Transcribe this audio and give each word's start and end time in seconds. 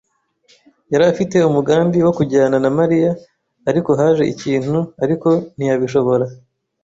yari 0.91 1.05
afite 1.11 1.35
umugambi 1.49 1.97
wo 2.05 2.11
kujyana 2.17 2.57
na 2.63 2.69
Mariya, 2.77 3.11
ariko 3.69 3.89
haje 3.99 4.23
ikintu 4.33 4.77
ariko 5.03 5.29
ntiyabishobora. 5.55 6.25